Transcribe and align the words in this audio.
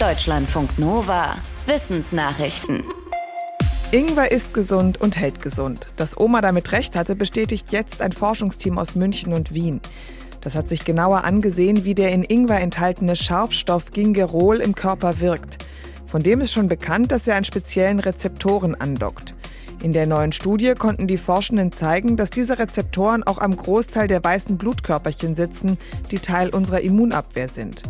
Deutschlandfunk 0.00 0.78
Nova. 0.78 1.38
Wissensnachrichten. 1.66 2.84
Ingwer 3.90 4.30
ist 4.30 4.54
gesund 4.54 5.00
und 5.00 5.16
hält 5.16 5.42
gesund. 5.42 5.88
Dass 5.96 6.16
Oma 6.16 6.40
damit 6.40 6.70
recht 6.70 6.94
hatte, 6.94 7.16
bestätigt 7.16 7.72
jetzt 7.72 8.00
ein 8.00 8.12
Forschungsteam 8.12 8.78
aus 8.78 8.94
München 8.94 9.32
und 9.32 9.54
Wien. 9.54 9.80
Das 10.40 10.54
hat 10.54 10.68
sich 10.68 10.84
genauer 10.84 11.24
angesehen, 11.24 11.84
wie 11.84 11.96
der 11.96 12.12
in 12.12 12.22
Ingwer 12.22 12.60
enthaltene 12.60 13.16
Scharfstoff 13.16 13.90
Gingerol 13.90 14.58
im 14.58 14.76
Körper 14.76 15.18
wirkt. 15.18 15.64
Von 16.06 16.22
dem 16.22 16.40
ist 16.42 16.52
schon 16.52 16.68
bekannt, 16.68 17.10
dass 17.10 17.26
er 17.26 17.34
an 17.34 17.42
speziellen 17.42 17.98
Rezeptoren 17.98 18.76
andockt. 18.76 19.34
In 19.82 19.92
der 19.92 20.06
neuen 20.06 20.30
Studie 20.30 20.74
konnten 20.74 21.08
die 21.08 21.18
Forschenden 21.18 21.72
zeigen, 21.72 22.16
dass 22.16 22.30
diese 22.30 22.60
Rezeptoren 22.60 23.24
auch 23.24 23.38
am 23.38 23.56
Großteil 23.56 24.06
der 24.06 24.22
weißen 24.22 24.58
Blutkörperchen 24.58 25.34
sitzen, 25.34 25.76
die 26.12 26.20
Teil 26.20 26.50
unserer 26.50 26.82
Immunabwehr 26.82 27.48
sind. 27.48 27.82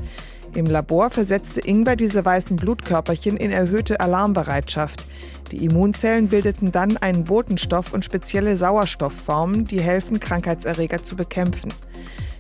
Im 0.58 0.66
Labor 0.66 1.08
versetzte 1.10 1.60
Ingwer 1.60 1.94
diese 1.94 2.24
weißen 2.24 2.56
Blutkörperchen 2.56 3.36
in 3.36 3.52
erhöhte 3.52 4.00
Alarmbereitschaft. 4.00 5.06
Die 5.52 5.64
Immunzellen 5.64 6.26
bildeten 6.26 6.72
dann 6.72 6.96
einen 6.96 7.22
Botenstoff 7.22 7.92
und 7.92 8.04
spezielle 8.04 8.56
Sauerstoffformen, 8.56 9.68
die 9.68 9.80
helfen, 9.80 10.18
Krankheitserreger 10.18 11.04
zu 11.04 11.14
bekämpfen. 11.14 11.72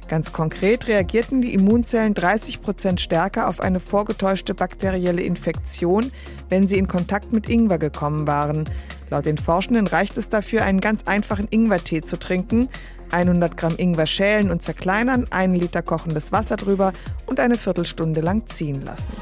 Ganz 0.08 0.32
konkret 0.32 0.88
reagierten 0.88 1.42
die 1.42 1.54
Immunzellen 1.54 2.14
30 2.14 2.60
Prozent 2.60 3.00
stärker 3.00 3.46
auf 3.46 3.60
eine 3.60 3.78
vorgetäuschte 3.78 4.52
bakterielle 4.52 5.22
Infektion, 5.22 6.10
wenn 6.48 6.66
sie 6.66 6.78
in 6.78 6.88
Kontakt 6.88 7.32
mit 7.32 7.48
Ingwer 7.48 7.78
gekommen 7.78 8.26
waren. 8.26 8.68
Laut 9.10 9.26
den 9.26 9.38
Forschenden 9.38 9.86
reicht 9.86 10.18
es 10.18 10.28
dafür, 10.28 10.64
einen 10.64 10.80
ganz 10.80 11.04
einfachen 11.04 11.46
Ingwertee 11.50 12.00
zu 12.02 12.18
trinken, 12.18 12.68
100 13.10 13.56
Gramm 13.56 13.74
Ingwer 13.76 14.06
schälen 14.06 14.50
und 14.50 14.62
zerkleinern, 14.62 15.26
einen 15.30 15.54
Liter 15.54 15.82
kochendes 15.82 16.32
Wasser 16.32 16.56
drüber 16.56 16.92
und 17.26 17.40
eine 17.40 17.58
Viertelstunde 17.58 18.20
lang 18.20 18.46
ziehen 18.46 18.84
lassen. 18.84 19.12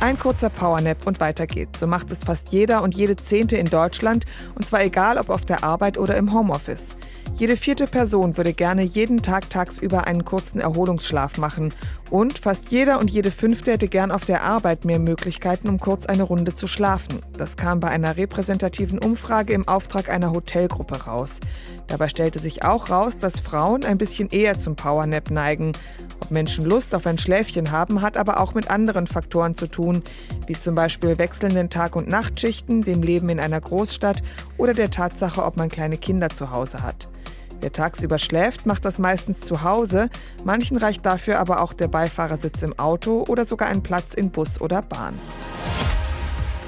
Ein 0.00 0.16
kurzer 0.16 0.48
Powernap 0.48 1.08
und 1.08 1.18
weiter 1.18 1.48
geht's. 1.48 1.80
So 1.80 1.88
macht 1.88 2.12
es 2.12 2.22
fast 2.22 2.50
jeder 2.50 2.84
und 2.84 2.94
jede 2.94 3.16
Zehnte 3.16 3.56
in 3.56 3.68
Deutschland, 3.68 4.26
und 4.54 4.64
zwar 4.64 4.84
egal 4.84 5.18
ob 5.18 5.28
auf 5.28 5.44
der 5.44 5.64
Arbeit 5.64 5.98
oder 5.98 6.16
im 6.16 6.32
Homeoffice. 6.32 6.94
Jede 7.34 7.56
vierte 7.56 7.88
Person 7.88 8.36
würde 8.36 8.52
gerne 8.52 8.82
jeden 8.82 9.22
Tag 9.22 9.50
tagsüber 9.50 10.06
einen 10.06 10.24
kurzen 10.24 10.60
Erholungsschlaf 10.60 11.36
machen. 11.36 11.74
Und 12.10 12.38
fast 12.38 12.70
jeder 12.70 13.00
und 13.00 13.10
jede 13.10 13.32
fünfte 13.32 13.72
hätte 13.72 13.88
gern 13.88 14.12
auf 14.12 14.24
der 14.24 14.42
Arbeit 14.42 14.84
mehr 14.84 15.00
Möglichkeiten, 15.00 15.68
um 15.68 15.80
kurz 15.80 16.06
eine 16.06 16.22
Runde 16.22 16.54
zu 16.54 16.68
schlafen. 16.68 17.20
Das 17.36 17.56
kam 17.56 17.80
bei 17.80 17.88
einer 17.88 18.16
repräsentativen 18.16 19.00
Umfrage 19.00 19.52
im 19.52 19.66
Auftrag 19.66 20.10
einer 20.10 20.30
Hotelgruppe 20.30 21.06
raus. 21.06 21.40
Dabei 21.88 22.08
stellte 22.08 22.38
sich 22.38 22.62
auch 22.62 22.90
raus, 22.90 23.16
dass 23.16 23.40
Frauen 23.40 23.84
ein 23.84 23.98
bisschen 23.98 24.28
eher 24.28 24.58
zum 24.58 24.76
Powernap 24.76 25.30
neigen. 25.30 25.72
Ob 26.20 26.30
Menschen 26.30 26.66
Lust 26.66 26.94
auf 26.94 27.06
ein 27.06 27.18
Schläfchen 27.18 27.70
haben, 27.70 28.02
hat 28.02 28.16
aber 28.16 28.40
auch 28.40 28.54
mit 28.54 28.70
anderen 28.70 29.06
Faktoren 29.06 29.54
zu 29.54 29.66
tun, 29.66 30.02
wie 30.46 30.56
zum 30.56 30.74
Beispiel 30.74 31.18
wechselnden 31.18 31.70
Tag- 31.70 31.96
und 31.96 32.08
Nachtschichten, 32.08 32.82
dem 32.82 33.02
Leben 33.02 33.30
in 33.30 33.40
einer 33.40 33.60
Großstadt 33.60 34.22
oder 34.58 34.74
der 34.74 34.90
Tatsache, 34.90 35.42
ob 35.42 35.56
man 35.56 35.70
kleine 35.70 35.96
Kinder 35.96 36.28
zu 36.28 36.50
Hause 36.50 36.82
hat. 36.82 37.08
Wer 37.60 37.72
tagsüber 37.72 38.18
schläft, 38.18 38.66
macht 38.66 38.84
das 38.84 38.98
meistens 38.98 39.40
zu 39.40 39.62
Hause, 39.62 40.10
manchen 40.44 40.76
reicht 40.76 41.04
dafür 41.04 41.40
aber 41.40 41.60
auch 41.60 41.72
der 41.72 41.88
Beifahrersitz 41.88 42.62
im 42.62 42.78
Auto 42.78 43.24
oder 43.26 43.44
sogar 43.44 43.68
ein 43.68 43.82
Platz 43.82 44.14
in 44.14 44.30
Bus 44.30 44.60
oder 44.60 44.82
Bahn. 44.82 45.18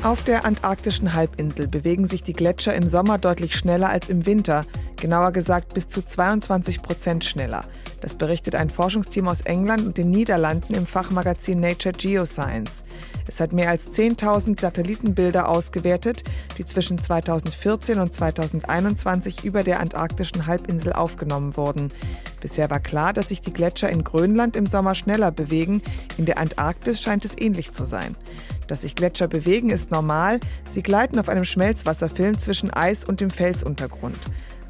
Auf 0.02 0.22
der 0.22 0.46
antarktischen 0.46 1.12
Halbinsel 1.12 1.68
bewegen 1.68 2.06
sich 2.06 2.22
die 2.22 2.32
Gletscher 2.32 2.74
im 2.74 2.86
Sommer 2.86 3.18
deutlich 3.18 3.54
schneller 3.54 3.90
als 3.90 4.08
im 4.08 4.24
Winter, 4.24 4.64
genauer 5.00 5.32
gesagt 5.32 5.74
bis 5.74 5.88
zu 5.88 6.02
22 6.02 6.82
Prozent 6.82 7.24
schneller. 7.24 7.64
Das 8.00 8.14
berichtet 8.14 8.54
ein 8.54 8.70
Forschungsteam 8.70 9.28
aus 9.28 9.40
England 9.42 9.84
und 9.84 9.98
den 9.98 10.10
Niederlanden 10.10 10.74
im 10.74 10.86
Fachmagazin 10.86 11.60
Nature 11.60 11.94
Geoscience. 11.94 12.84
Es 13.26 13.40
hat 13.40 13.52
mehr 13.52 13.70
als 13.70 13.90
10.000 13.90 14.60
Satellitenbilder 14.60 15.48
ausgewertet, 15.48 16.24
die 16.58 16.64
zwischen 16.64 17.00
2014 17.00 17.98
und 17.98 18.14
2021 18.14 19.44
über 19.44 19.62
der 19.62 19.80
antarktischen 19.80 20.46
Halbinsel 20.46 20.92
aufgenommen 20.92 21.56
wurden. 21.56 21.92
Bisher 22.40 22.70
war 22.70 22.80
klar, 22.80 23.12
dass 23.12 23.28
sich 23.28 23.40
die 23.40 23.52
Gletscher 23.52 23.90
in 23.90 24.04
Grönland 24.04 24.56
im 24.56 24.66
Sommer 24.66 24.94
schneller 24.94 25.30
bewegen, 25.30 25.82
in 26.16 26.24
der 26.24 26.38
Antarktis 26.38 27.02
scheint 27.02 27.24
es 27.24 27.36
ähnlich 27.38 27.72
zu 27.72 27.84
sein. 27.84 28.16
Dass 28.66 28.82
sich 28.82 28.94
Gletscher 28.94 29.26
bewegen, 29.26 29.70
ist 29.70 29.90
normal. 29.90 30.38
Sie 30.68 30.82
gleiten 30.82 31.18
auf 31.18 31.28
einem 31.28 31.44
Schmelzwasserfilm 31.44 32.38
zwischen 32.38 32.72
Eis 32.72 33.04
und 33.04 33.20
dem 33.20 33.30
Felsuntergrund. 33.30 34.18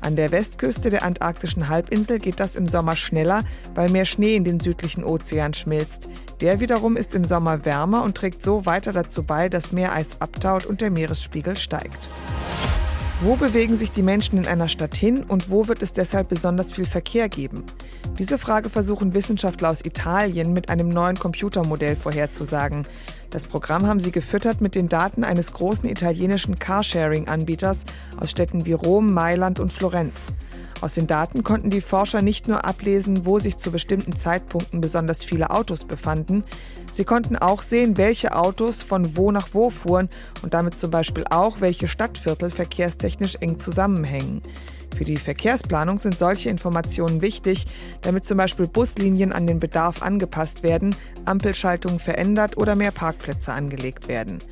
An 0.03 0.16
der 0.16 0.33
Westküste 0.33 0.88
der 0.88 1.03
antarktischen 1.03 1.69
Halbinsel 1.69 2.19
geht 2.19 2.41
das 2.41 2.56
im 2.56 2.66
Sommer 2.66 2.97
schneller, 2.97 3.43
weil 3.75 3.91
mehr 3.91 4.06
Schnee 4.06 4.34
in 4.34 4.44
den 4.44 4.59
südlichen 4.59 5.05
Ozean 5.05 5.53
schmilzt. 5.53 6.09
Der 6.41 6.61
wiederum 6.61 6.97
ist 6.97 7.15
im 7.15 7.27
Sommer 7.27 7.65
wärmer 7.66 8.03
und 8.03 8.16
trägt 8.16 8.43
so 8.43 8.65
weiter 8.65 8.93
dazu 8.93 9.22
bei, 9.22 9.50
dass 9.50 9.72
mehr 9.72 9.93
Eis 9.93 10.16
abtaut 10.21 10.65
und 10.65 10.81
der 10.81 10.91
Meeresspiegel 10.91 11.56
steigt. 11.56 12.09
Wo 13.22 13.37
bewegen 13.37 13.77
sich 13.77 13.93
die 13.93 14.03
Menschen 14.03 14.38
in 14.38 14.47
einer 14.47 14.69
Stadt 14.69 14.97
hin 14.97 15.25
und 15.25 15.50
wo 15.50 15.69
wird 15.69 15.83
es 15.83 15.93
deshalb 15.93 16.31
besonders 16.31 16.72
viel 16.72 16.87
Verkehr 16.87 17.28
geben? 17.28 17.65
Diese 18.19 18.38
Frage 18.38 18.71
versuchen 18.71 19.12
Wissenschaftler 19.12 19.69
aus 19.69 19.84
Italien 19.84 20.55
mit 20.55 20.71
einem 20.71 20.88
neuen 20.88 21.19
Computermodell 21.19 21.97
vorherzusagen. 21.97 22.87
Das 23.31 23.47
Programm 23.47 23.87
haben 23.87 24.01
sie 24.01 24.11
gefüttert 24.11 24.61
mit 24.61 24.75
den 24.75 24.89
Daten 24.89 25.23
eines 25.23 25.53
großen 25.53 25.89
italienischen 25.89 26.59
Carsharing-Anbieters 26.59 27.85
aus 28.19 28.33
Städten 28.33 28.67
wie 28.67 28.73
Rom, 28.73 29.15
Mailand 29.15 29.61
und 29.61 29.73
Florenz. 29.73 30.33
Aus 30.81 30.95
den 30.95 31.07
Daten 31.07 31.45
konnten 31.45 31.71
die 31.71 31.81
Forscher 31.81 32.23
nicht 32.23 32.49
nur 32.49 32.65
ablesen, 32.65 33.27
wo 33.27 33.39
sich 33.39 33.57
zu 33.57 33.71
bestimmten 33.71 34.17
Zeitpunkten 34.17 34.81
besonders 34.81 35.23
viele 35.23 35.51
Autos 35.51 35.85
befanden, 35.85 36.43
sie 36.91 37.05
konnten 37.05 37.37
auch 37.37 37.63
sehen, 37.63 37.97
welche 37.99 38.35
Autos 38.35 38.83
von 38.83 39.17
wo 39.17 39.31
nach 39.31 39.51
wo 39.53 39.71
fuhren 39.71 40.09
und 40.43 40.55
damit 40.55 40.77
zum 40.77 40.91
Beispiel 40.91 41.25
auch, 41.31 41.61
welche 41.61 41.87
Stadtviertel 41.87 42.51
verkehrstechnisch 42.51 43.37
eng 43.37 43.61
zusammenhängen. 43.61 44.43
Für 44.97 45.05
die 45.05 45.17
Verkehrsplanung 45.17 45.99
sind 45.99 46.19
solche 46.19 46.51
Informationen 46.51 47.23
wichtig, 47.23 47.67
damit 48.03 48.25
zum 48.25 48.39
Beispiel 48.39 48.67
Buslinien 48.67 49.33
an 49.33 49.47
den 49.47 49.61
Bedarf 49.61 50.03
angepasst 50.03 50.62
werden, 50.62 50.95
Ampelschaltungen 51.25 51.99
verändert 51.99 52.56
oder 52.56 52.75
mehr 52.75 52.91
Parkplätze 52.91 53.53
angelegt 53.53 54.09
werden. 54.09 54.43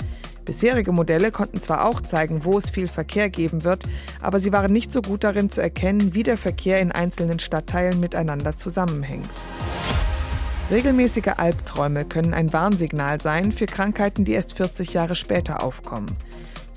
Bisherige 0.48 0.92
Modelle 0.92 1.30
konnten 1.30 1.60
zwar 1.60 1.84
auch 1.84 2.00
zeigen, 2.00 2.46
wo 2.46 2.56
es 2.56 2.70
viel 2.70 2.88
Verkehr 2.88 3.28
geben 3.28 3.64
wird, 3.64 3.84
aber 4.22 4.40
sie 4.40 4.50
waren 4.50 4.72
nicht 4.72 4.90
so 4.90 5.02
gut 5.02 5.22
darin 5.22 5.50
zu 5.50 5.60
erkennen, 5.60 6.14
wie 6.14 6.22
der 6.22 6.38
Verkehr 6.38 6.80
in 6.80 6.90
einzelnen 6.90 7.38
Stadtteilen 7.38 8.00
miteinander 8.00 8.56
zusammenhängt. 8.56 9.28
Regelmäßige 10.70 11.32
Albträume 11.36 12.06
können 12.06 12.32
ein 12.32 12.52
Warnsignal 12.52 13.20
sein 13.20 13.52
für 13.52 13.66
Krankheiten, 13.66 14.24
die 14.24 14.32
erst 14.32 14.54
40 14.54 14.94
Jahre 14.94 15.14
später 15.14 15.62
aufkommen. 15.62 16.16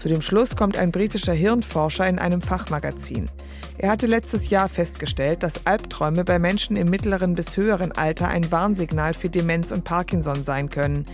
Zu 0.02 0.10
dem 0.10 0.22
Schluss 0.22 0.56
kommt 0.56 0.80
ein 0.80 0.92
britischer 0.92 1.32
Hirnforscher 1.32 2.10
in 2.10 2.18
einem 2.18 2.42
Fachmagazin. 2.42 3.30
Er 3.78 3.92
hatte 3.92 4.08
letztes 4.08 4.50
Jahr 4.50 4.68
festgestellt, 4.68 5.44
dass 5.44 5.68
Albträume 5.68 6.26
bei 6.26 6.40
Menschen 6.40 6.76
im 6.76 6.90
mittleren 6.90 7.36
bis 7.36 7.56
höheren 7.56 7.92
Alter 7.92 8.28
ein 8.28 8.52
Warnsignal 8.52 9.14
für 9.14 9.30
Demenz 9.30 9.72
und 9.72 9.84
Parkinson 9.84 10.44
sein 10.44 10.72
können. 10.72 11.06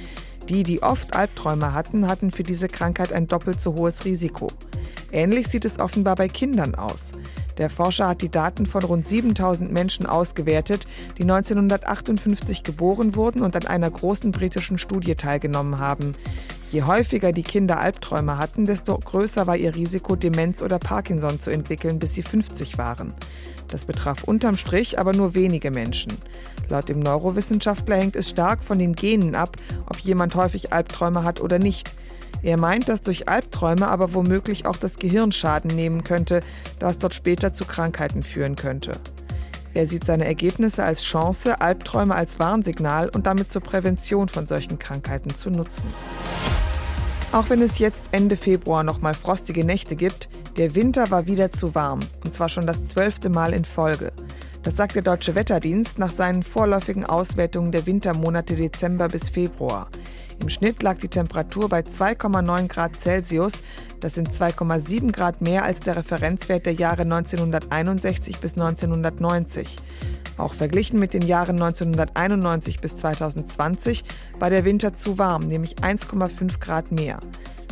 Die, 0.48 0.64
die 0.64 0.84
oft 0.84 1.14
Albträume 1.14 1.74
hatten, 1.74 2.08
hatten 2.08 2.31
für 2.31 2.44
diese 2.44 2.70
Krankheit 2.70 3.12
ein 3.12 3.28
doppelt 3.28 3.59
so 3.59 3.75
hohes 3.75 4.06
Risiko. 4.06 4.48
Ähnlich 5.12 5.50
sieht 5.50 5.66
es 5.66 5.80
offenbar 5.80 6.16
bei 6.16 6.30
Kindern 6.30 6.74
aus. 6.74 7.12
Der 7.58 7.69
Forscher 7.69 8.08
hat 8.08 8.22
die 8.22 8.30
Daten 8.30 8.66
von 8.66 8.84
rund 8.84 9.06
7000 9.06 9.69
Menschen 9.69 10.06
ausgewertet, 10.06 10.88
die 11.18 11.24
1958 11.24 12.64
geboren 12.64 13.16
wurden 13.16 13.42
und 13.42 13.58
an 13.58 13.66
einer 13.66 13.90
großen 13.90 14.31
britischen 14.31 14.78
Studie 14.78 15.16
teilgenommen 15.16 15.78
haben. 15.78 16.16
Je 16.72 16.83
häufiger 16.83 17.31
die 17.31 17.44
Kinder 17.44 17.79
Albträume 17.79 18.38
hatten, 18.38 18.66
desto 18.66 18.97
größer 18.97 19.47
war 19.47 19.55
ihr 19.55 19.73
Risiko, 19.73 20.17
Demenz 20.17 20.61
oder 20.61 20.79
Parkinson 20.79 21.39
zu 21.39 21.50
entwickeln, 21.50 21.97
bis 21.97 22.13
sie 22.13 22.23
50 22.23 22.78
waren. 22.78 23.13
Das 23.69 23.85
betraf 23.85 24.23
unterm 24.25 24.57
Strich 24.57 25.00
aber 25.00 25.13
nur 25.13 25.33
wenige 25.33 25.72
Menschen. 25.72 26.17
Laut 26.67 26.89
dem 26.89 27.00
Neurowissenschaftler 27.00 27.95
hängt 27.95 28.17
es 28.17 28.29
stark 28.29 28.63
von 28.63 28.79
den 28.79 28.95
Genen 28.95 29.35
ab, 29.35 29.56
ob 29.89 30.00
jemand 30.00 30.35
häufig 30.35 30.74
Albträume 30.74 31.24
hat 31.24 31.39
oder 31.39 31.57
nicht. 31.57 31.89
Er 32.44 32.57
meint, 32.57 32.89
dass 32.89 33.01
durch 33.01 33.30
Albträume 33.30 33.88
aber 33.88 34.13
womöglich 34.13 34.65
auch 34.65 34.75
das 34.75 35.00
Gehirn 35.00 35.31
Schaden 35.31 35.74
nehmen 35.74 36.03
könnte, 36.03 36.42
was 36.81 36.97
dort 36.97 37.13
später 37.13 37.53
zu 37.53 37.63
Krankheiten 37.63 38.24
führen 38.24 38.57
könnte. 38.57 39.00
Er 39.74 39.88
sieht 39.88 40.06
seine 40.06 40.25
Ergebnisse 40.25 40.83
als 40.83 41.03
Chance, 41.03 41.62
Albträume 41.62 42.15
als 42.15 42.39
Warnsignal 42.39 43.09
und 43.09 43.25
damit 43.25 43.51
zur 43.51 43.62
Prävention 43.62 44.27
von 44.27 44.47
solchen 44.47 44.80
Krankheiten 44.80 45.36
zu 45.36 45.50
nutzen. 45.50 45.88
Auch 47.33 47.50
wenn 47.50 47.62
es 47.62 47.79
jetzt 47.79 48.06
Ende 48.12 48.38
Februar 48.38 48.83
nochmal 48.83 49.13
frostige 49.13 49.65
Nächte 49.65 49.95
gibt, 49.95 50.29
der 50.56 50.75
Winter 50.75 51.12
war 51.12 51.27
wieder 51.27 51.51
zu 51.51 51.75
warm, 51.75 52.00
und 52.24 52.33
zwar 52.33 52.50
schon 52.50 52.65
das 52.65 52.85
zwölfte 52.85 53.29
Mal 53.29 53.53
in 53.53 53.65
Folge. 53.65 54.13
Das 54.63 54.75
sagt 54.77 54.95
der 54.95 55.01
Deutsche 55.01 55.35
Wetterdienst 55.35 56.00
nach 56.00 56.12
seinen 56.12 56.41
vorläufigen 56.41 57.06
Auswertungen 57.06 57.71
der 57.71 57.85
Wintermonate 57.85 58.56
Dezember 58.56 59.07
bis 59.09 59.29
Februar. 59.29 59.89
Im 60.39 60.50
Schnitt 60.50 60.84
lag 60.84 60.98
die 61.00 61.07
Temperatur 61.07 61.68
bei 61.68 61.81
2,9 61.81 62.68
Grad 62.68 63.00
Celsius. 63.00 63.63
Das 64.00 64.13
sind 64.13 64.31
2,7 64.31 65.12
Grad 65.12 65.42
mehr 65.42 65.63
als 65.63 65.80
der 65.80 65.95
Referenzwert 65.95 66.66
der 66.66 66.74
Jahre 66.74 67.01
1961 67.01 68.38
bis 68.39 68.54
1990. 68.54 69.78
Auch 70.38 70.54
verglichen 70.54 71.00
mit 71.00 71.13
den 71.13 71.24
Jahren 71.24 71.62
1991 71.62 72.80
bis 72.80 72.95
2020 72.95 74.04
war 74.39 74.50
der 74.50 74.66
Winter 74.66 74.94
zu 74.94 75.18
warm, 75.18 75.48
nämlich 75.48 75.78
1,5 75.78 76.60
Grad 76.60 76.92
mehr. 76.92 77.19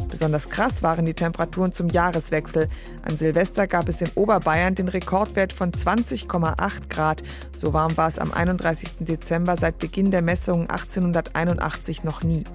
Besonders 0.10 0.50
krass 0.50 0.82
waren 0.84 1.06
die 1.06 1.14
Temperaturen 1.14 1.72
zum 1.72 1.90
Jahreswechsel. 1.90 2.70
An 3.02 3.18
Silvester 3.18 3.68
gab 3.68 3.90
es 3.90 4.02
in 4.02 4.10
Oberbayern 4.16 4.76
den 4.76 4.88
Rekordwert 4.88 5.52
von 5.52 5.72
20,8 5.72 6.90
Grad. 6.90 7.24
So 7.54 7.74
warm 7.74 7.98
war 7.98 8.08
es 8.08 8.20
am 8.20 8.32
31. 8.32 8.94
Dezember 9.00 9.58
seit 9.58 9.78
Beginn 9.80 10.12
der 10.12 10.22
Messungen 10.22 10.70
1881 10.70 12.04
noch 12.04 12.24
nie. 12.24 12.46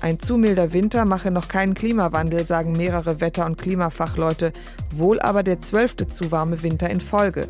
Ein 0.00 0.20
zu 0.20 0.36
milder 0.36 0.72
Winter 0.72 1.04
mache 1.04 1.30
noch 1.30 1.48
keinen 1.48 1.74
Klimawandel, 1.74 2.44
sagen 2.44 2.72
mehrere 2.72 3.20
Wetter- 3.20 3.46
und 3.46 3.56
Klimafachleute, 3.56 4.52
wohl 4.90 5.20
aber 5.20 5.42
der 5.42 5.60
zwölfte 5.60 6.06
zu 6.06 6.30
warme 6.30 6.62
Winter 6.62 6.90
in 6.90 7.00
Folge. 7.00 7.48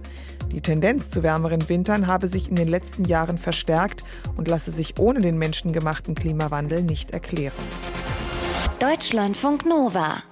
Die 0.52 0.60
Tendenz 0.60 1.10
zu 1.10 1.22
wärmeren 1.22 1.68
Wintern 1.68 2.06
habe 2.06 2.28
sich 2.28 2.48
in 2.48 2.56
den 2.56 2.68
letzten 2.68 3.04
Jahren 3.04 3.36
verstärkt 3.36 4.04
und 4.36 4.46
lasse 4.46 4.70
sich 4.70 4.98
ohne 4.98 5.20
den 5.20 5.38
menschengemachten 5.38 6.14
Klimawandel 6.14 6.82
nicht 6.82 7.10
erklären. 7.10 7.52
Deutschlandfunk 8.78 9.66
Nova 9.66 10.22